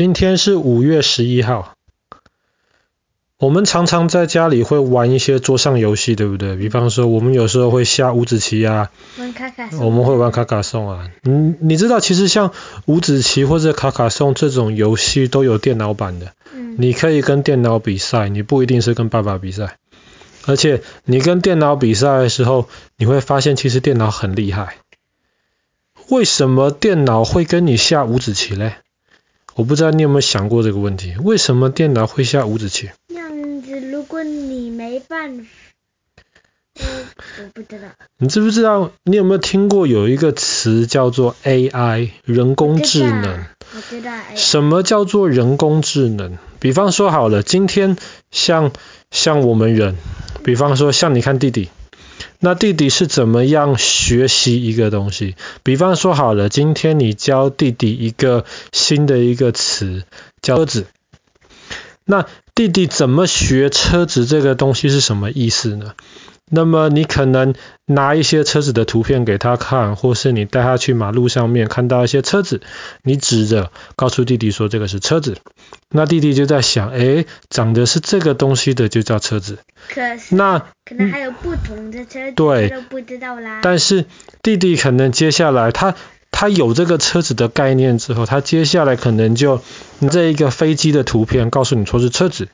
[0.00, 1.74] 今天是五月十一号。
[3.36, 6.56] 我们常常在家里会玩一些桌上游戏，对不对？
[6.56, 11.10] 比方说，我们有时候会下五子棋啊，玩卡卡，我们会玩卡卡颂啊。
[11.24, 12.54] 嗯，你知道，其实像
[12.86, 16.32] 五子棋或者卡卡颂这种游戏都有电脑版的。
[16.54, 19.76] 嗯，你可以跟电脑比赛，你不一定是跟爸爸比赛。
[20.46, 24.76] 而且，你跟电脑比赛的时候，你会发现其实电脑很厉害。
[26.08, 28.76] 为什么电脑会跟你下五子棋嘞？
[29.54, 31.14] 我不知道你有没有想过这个问题？
[31.22, 32.90] 为什么电脑会下五子棋？
[33.14, 35.44] 样子如果你没办法，
[36.80, 36.86] 我
[37.42, 37.88] 我不知道。
[38.18, 38.92] 你知不知道？
[39.04, 43.44] 你有没有听过有一个词叫做 AI 人工智能？
[43.74, 44.12] 我知道。
[44.34, 46.38] 什么叫做人工智能？
[46.58, 47.96] 比方说好了，今天
[48.30, 48.72] 像
[49.10, 49.96] 像我们人，
[50.44, 51.70] 比方说像你看弟弟，
[52.40, 55.36] 那弟弟是怎么样学习一个东西？
[55.62, 60.04] 比方说好了，今天你教弟弟一个新的一个词，
[60.40, 60.86] 叫车子。
[62.06, 65.94] 那弟弟怎么学车子这个东西是什么意思呢？
[66.50, 67.54] 那么你可能
[67.86, 72.60] 拿一些车子的图片给他看，或是你带他去马路上面看到一些车子，
[73.02, 75.38] 你指着告诉弟弟说这个是车子，
[75.90, 79.58] 那弟弟就在想，诶，长得是这个东西的就叫车子。
[79.88, 83.60] 可是那可能还有不同的车子，对，不知道啦。
[83.62, 84.04] 但是
[84.42, 85.94] 弟弟可能接下来他。
[86.32, 89.60] 他有这个车子的概念之后，他接下来可能就
[89.98, 92.48] 拿这一个飞机的图片告诉你说是车子，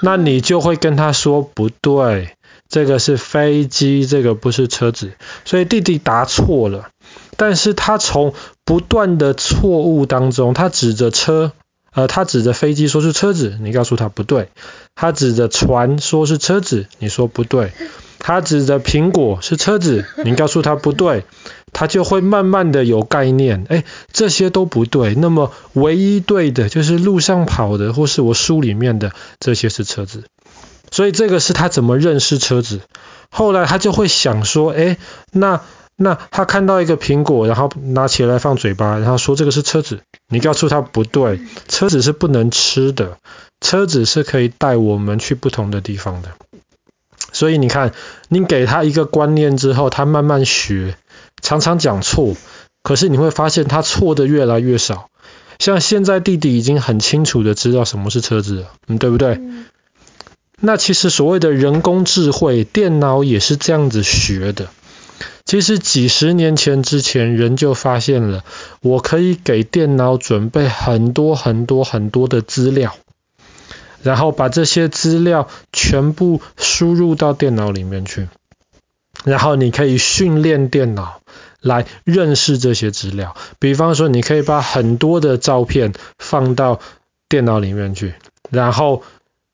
[0.00, 2.36] 那你就会跟他说不对，
[2.70, 5.12] 这个是飞机，这个不是车子。
[5.44, 6.88] 所以弟弟答错了，
[7.36, 8.32] 但是他从
[8.64, 11.52] 不断的错误当中，他指着车，
[11.92, 14.46] 呃，他指着飞机说是车子，你告诉他不对；
[14.94, 17.72] 他指着船说是车子，你说不对；
[18.20, 21.24] 他指着苹果是车子，你告诉他不对。
[21.72, 25.14] 他就会慢慢的有概念，哎，这些都不对。
[25.14, 30.24] 那么唯一对的就是路上跑的，或是我书里面的这些是车子。
[30.90, 32.80] 所以这个是他怎么认识车子。
[33.30, 34.96] 后来他就会想说，哎，
[35.32, 35.60] 那
[35.96, 40.00] 那他看到一个苹果，然后拿起来放嘴巴，然后说这个是车子。
[40.28, 43.18] 你告诉他不对，车子是不能吃的，
[43.60, 46.30] 车子是可以带我们去不同的地方的。
[47.32, 47.92] 所以你看，
[48.28, 50.96] 你给他一个观念之后，他慢慢学。
[51.42, 52.36] 常常讲错，
[52.82, 55.08] 可是你会发现他错的越来越少。
[55.58, 59.40] 像现在弟弟已经很清楚的知道什么是车子了，嗯，对不对？
[60.60, 64.68] 那其实所谓的人工智慧，电脑也是这样子学的。
[65.44, 68.44] 其实几十年前之前，人就发现了，
[68.82, 72.94] 我可以给电脑准备很多很多很多的资料，
[74.02, 78.28] 然后把这些资料全部输入到电脑里面去。
[79.24, 81.20] 然后你可以训练电脑
[81.60, 86.80] 来认识这些资料，比方说你可以把很多的照片放到
[87.28, 88.14] 电脑里面去，
[88.50, 89.02] 然后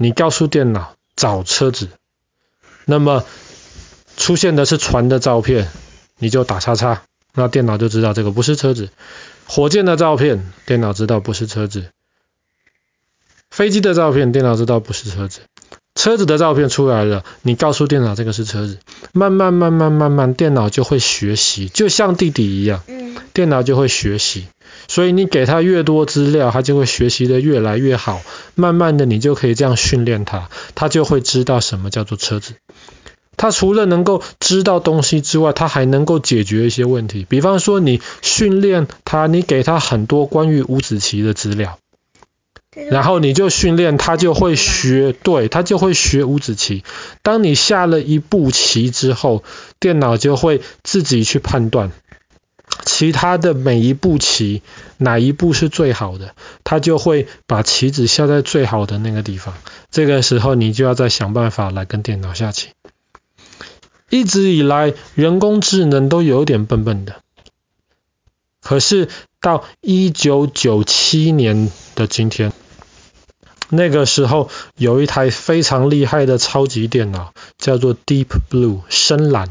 [0.00, 1.88] 你告诉电脑找车子，
[2.84, 3.24] 那么
[4.16, 5.68] 出现的是船的照片，
[6.18, 7.02] 你就打叉叉，
[7.34, 8.90] 那电脑就知道这个不是车子。
[9.48, 11.90] 火箭的照片，电脑知道不是车子。
[13.50, 15.40] 飞机的照片，电脑知道不是车子。
[15.96, 18.78] 车子的照片出来了，你告诉电脑这个是车子，
[19.12, 24.46] 慢慢慢慢慢慢，电脑就会学习，就像弟弟一样，嗯，电脑就会学习，
[24.88, 28.20] 所以你给他越多资料，他就会学习得越来越好，
[28.56, 32.54] 慢慢的你就可以这样训练他，他就会知道什么叫做车子。
[33.36, 41.78] 他除了能够知道东西之外，他还能够解决一些问题，比方说你训练他，你给他很多关于五子棋的资料。
[42.90, 46.84] 然后你就训练他，就会学，对，他就会学五子棋。
[47.22, 49.42] 当你下了一步棋之后，
[49.80, 51.90] 电脑就会自己去判断
[52.98, 54.60] 其他的每一步棋
[54.96, 59.54] 哪一步是最好的，他就会把棋子下在最好的那个地方。
[59.88, 62.70] 这个时候你就要再想办法来跟电脑下棋。
[64.10, 67.22] 一直以来，人工智能都有点笨笨的，
[68.60, 69.08] 可是
[69.40, 72.52] 到一九九七年的今天。
[73.68, 79.48] 那个时候有一台非常厉害的超级电脑，叫做 Deep Blue 深蓝。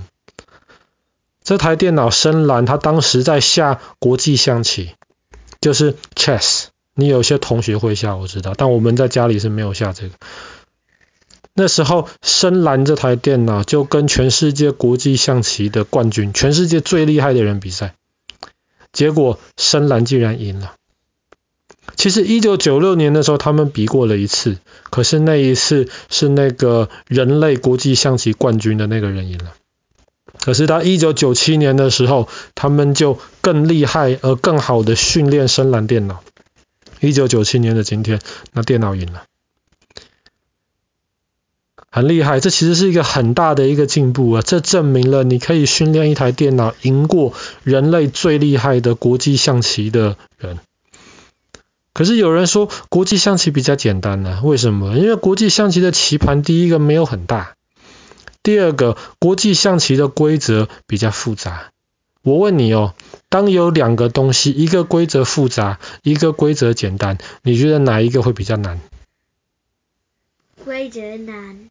[1.48, 4.90] 这台电脑深蓝，它当时在下国际象棋，
[5.62, 6.66] 就是 Chess。
[6.94, 10.16] 你有些同学会下，我知道，但我们在家里是没有下这个。
[11.54, 17.96] 那时候深蓝这台电脑就跟全世界国际象棋的冠军，全世界最厉害的人比赛，
[18.92, 20.74] 结果深蓝竟然赢了。
[21.96, 24.58] 其实一九九六年的时候，他们比过了一次，
[24.90, 29.54] 可是那一次是那个人类国际象棋冠军的那个人赢了。
[30.48, 36.24] 可是到一九九七年的时候，他们就更厉害而更好的训练深蓝电脑，
[37.02, 38.22] 一九九七年的今天，
[38.54, 39.24] 那电脑赢了，
[41.92, 42.40] 很厉害。
[42.40, 44.42] 这其实是一个很大的一个进步啊！
[44.42, 47.34] 这证明了你可以训练一台电脑赢过
[47.66, 50.60] 人类最厉害的国际象棋的人。
[51.92, 54.40] 可是有人说国际象棋比较简单呢？
[54.46, 54.96] 为什么？
[54.96, 57.57] 因为国际象棋的棋盘第一个没有很大，
[58.48, 61.72] 第二个国际象棋的规则比较复杂。
[62.22, 62.94] 我问你哦，
[63.28, 68.80] 当有两个东西，一个规则复杂，一个规则简单，你觉得哪一个会比较难？
[70.64, 71.70] 规则难。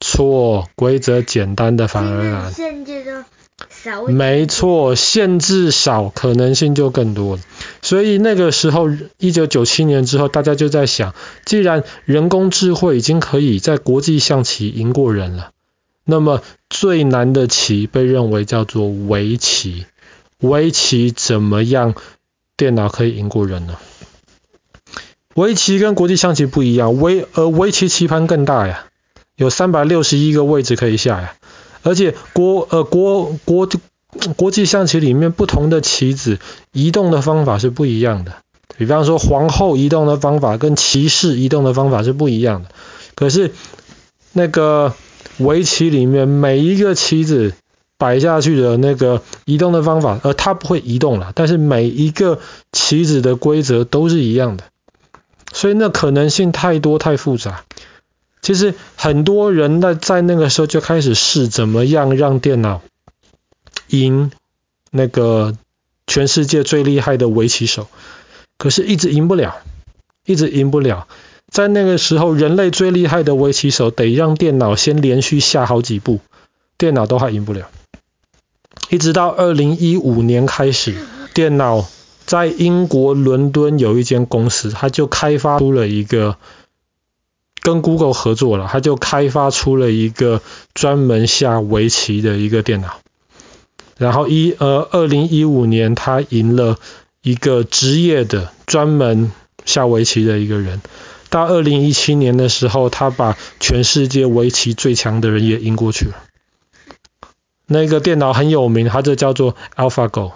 [0.00, 2.52] 错，规则简单的反而难。
[2.52, 3.22] 限制都
[3.70, 4.04] 少。
[4.06, 7.38] 没错，限制少，可能性就更多。
[7.80, 8.88] 所以那个时候，
[9.18, 15.52] 一九九七年之后，大家就在想，既然人工智慧已经可以在国际象棋赢过人了。
[16.10, 19.84] 那么最难的棋被认为叫做围棋。
[20.40, 21.94] 围棋怎么样？
[22.56, 23.76] 电脑可以赢过人呢？
[25.34, 28.86] 围棋跟国际象棋不一样，围呃围棋棋盘更大呀，
[29.36, 31.34] 有三百六十一个位置可以下呀。
[31.82, 33.68] 而且国呃国国
[34.38, 36.38] 国际象棋里面不同的棋子
[36.72, 38.32] 移动的方法是不一样的。
[38.78, 42.70] 比方说皇后移动的方法跟骑士移动的方法是不一样的。
[43.14, 43.52] 可是
[44.32, 44.94] 那个。
[45.38, 47.54] 围棋里面每一个棋子
[47.96, 52.40] 摆下去的那个移动的方法，呃，它不会移动了，但是每一个
[52.72, 54.64] 棋子的规则都是一样的，
[55.52, 57.64] 所以那可能性太多太复杂。
[58.40, 62.82] 其实很多人在在那个时候就开始试怎么样让电脑
[63.88, 64.30] 赢
[64.90, 65.56] 那个
[66.06, 67.88] 全世界最厉害的围棋手，
[68.56, 69.56] 可是一直赢不了，
[70.24, 71.08] 一直赢不了。
[71.50, 76.20] 在那个时候，人类最厉害的围棋手得让电脑先连续下好几步，
[76.76, 77.68] 电脑都还赢不了。
[78.90, 80.94] 一直到二零一五年开始，
[81.34, 81.86] 电脑
[82.26, 86.36] 在英国伦敦有一间公司，它就开发出了一个
[87.60, 90.42] 跟 Google 合作了，它就开发出了一个
[90.74, 93.00] 专门下围棋的一个电脑。
[93.96, 96.78] 然后一呃二零一五年，他赢了
[97.22, 99.32] 一个职业的专门
[99.64, 100.80] 下围棋的一个人。
[101.30, 106.24] 到二零一七年的时候，他把全世界围棋最强的人也赢过去了。
[107.66, 110.32] 那个电脑很有名，它这叫做 AlphaGo，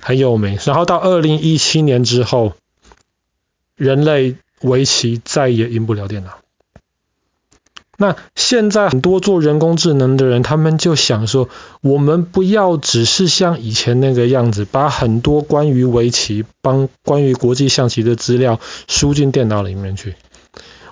[0.00, 0.58] 很有名。
[0.64, 2.54] 然后到二零一七年之后，
[3.76, 6.38] 人类围棋再也赢不了电脑。
[8.02, 11.50] 那现在很多做人工智能的人，他们就想说，
[11.82, 18.58] 我们不要只是像以前那个样子，把很多关于围棋、帮关于国际象棋的资料
[18.88, 20.14] 输进电脑里面去。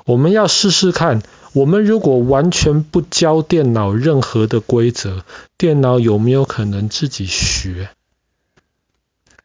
[0.04, 1.22] 我们要试试看，
[1.54, 5.22] 我们如果完全不教电脑任何的规则，
[5.56, 7.88] 电脑有没有可能自己学？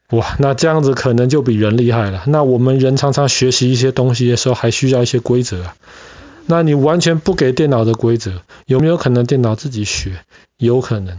[0.10, 2.24] 哇，那这样子可能就比人厉害了。
[2.28, 5.76] 那我们人常常学习一些东西的时候，还需要一些规则啊。
[6.46, 10.24] 那你完全不给电脑的规则，有没有可能电脑自己学？
[10.58, 11.18] 有可能。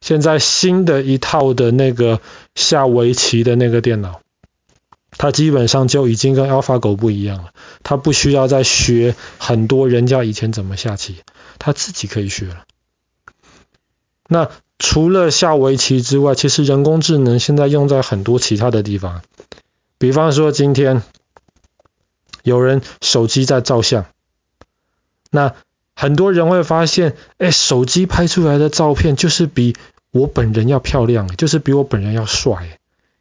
[0.00, 2.20] 现在新的一套的那个
[2.54, 4.20] 下围棋的那个电脑，
[5.10, 7.50] 它基本上就已经跟 AlphaGo 不一样了。
[7.82, 11.16] 它不需要再学很多人家以前怎么下棋，
[11.58, 12.64] 它自己可以学了。
[14.28, 19.22] 那除了下围棋之外，其实人工智能现在用在很多其他的地方，
[19.98, 21.02] 比方说今天
[22.42, 24.04] 有人手机在照相。
[25.36, 25.52] 那
[25.94, 29.76] 很多人会发现，哎，手机拍出来的照片就是比
[30.10, 32.78] 我本人要漂亮，就是比我本人要帅。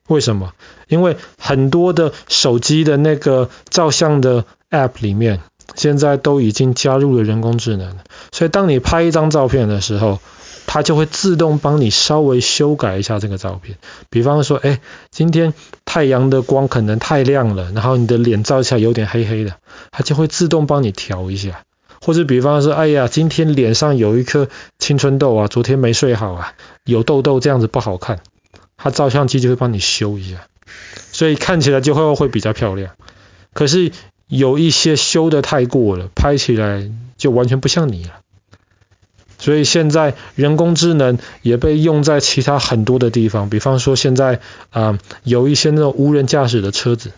[0.08, 0.54] 为什么？
[0.88, 5.42] 因为很多的手机的那个照相的 App 里面，
[5.76, 7.98] 现在都已经加入了人工智能，
[8.32, 10.20] 所以当你拍一张照片的时候，
[10.68, 13.78] 它就会自动帮你稍微修改一下这个照片。
[14.10, 14.80] 比方说，哎，
[15.12, 15.54] 今天
[15.86, 19.56] 太阳的光可能太亮了，然后你的脸照起来有点黑黑的，
[19.92, 21.65] 它就会自动帮你调一下。
[22.02, 24.50] 或者比方说，哎呀，今天脸上有一颗
[24.80, 28.20] 青春痘啊，昨天没睡好啊，有痘痘这样子不好看，
[28.78, 30.48] 它照相机就会帮你修一下，
[31.12, 32.96] 所以看起来就会会比较漂亮。
[33.54, 33.92] 可是
[34.28, 38.20] 有一些修得太过了，拍起来就完全不像你了。
[39.38, 47.12] 所以现在人工智能也被用在其他很多的地方，比方说现在啊、有一些那种无人驾驶的车子。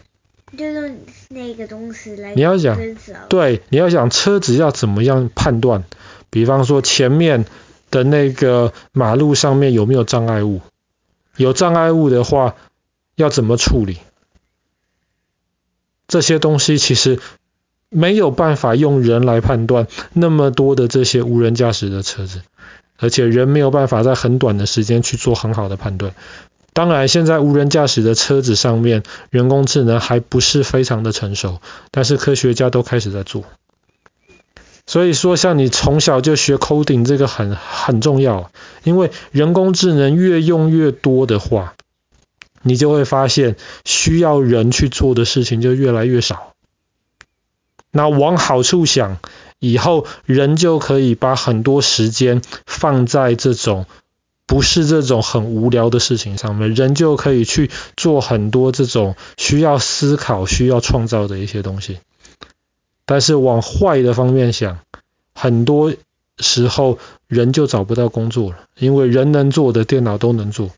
[0.57, 0.98] 就是
[1.29, 2.79] 那个东西来，你要讲，
[3.29, 5.84] 对，你要想车子要怎么样判断？
[6.29, 7.46] 比方说前面
[7.91, 10.62] 的那个马路上面有没有障碍物？
[11.36, 12.55] 有障碍物的话，
[13.15, 13.98] 要怎么处理？
[16.07, 17.19] 这些东西其实
[17.89, 19.88] 没有办法用人来判断。
[20.13, 22.41] 那么多的这些无人驾驶的车子，
[22.98, 26.13] 而且人没有办法在很短的时间去做很好的判断。
[26.77, 33.46] 当然，现在无人驾驶的车子上面，人工智能还不是非常的成熟，但是科学家都开始在做。
[34.86, 38.51] 所以说，像你从小就学 coding 这个很很重要，
[38.84, 41.74] 因为人工智能越用越多的话，
[42.62, 46.53] 你就会发现需要人去做的事情就越来越少。
[47.89, 49.17] 那往好处想，
[49.57, 53.88] 以后人就可以把很多时间放在这种
[54.48, 62.00] 不是这种很无聊的事情上面，人就可以去做很多这种需要思考、需要创造的一些东西。
[63.06, 64.80] 但是往坏的方面想，
[65.34, 65.94] 很多
[66.39, 70.72] 时候人就找不到工作了，因为人能做的电脑都能做，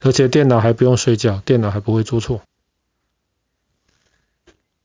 [0.00, 2.40] 而且电脑还不用睡觉，电脑还不会做错。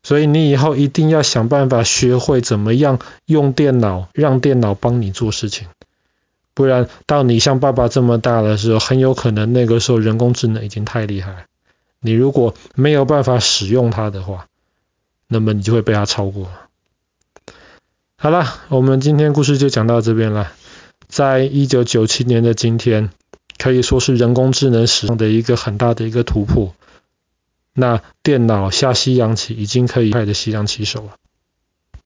[0.02, 5.68] 所以你以后一定要想办法学会怎么样用电脑，让电脑帮你做事情，
[6.58, 11.46] 不然到你像爸爸这么大的时候，很有可能那个时候人工智能已经太厉害，
[12.00, 14.48] 你如果没有办法使用它的话，
[15.28, 16.48] 那么你就会被它超过。
[18.16, 20.50] 好了，我们今天故事就讲到这边了。
[21.06, 23.10] 在一九九七年的今天，
[23.56, 26.74] 可以说是人工智能史上的一个很大的一个突破。
[27.72, 31.12] 那电脑下西洋棋已经可以开始西洋棋手了。